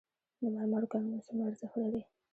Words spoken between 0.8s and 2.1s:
کانونه څومره ارزښت لري؟